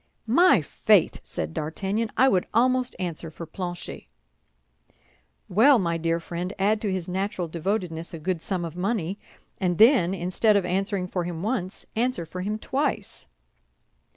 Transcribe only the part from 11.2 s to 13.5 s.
him once, answer for him twice."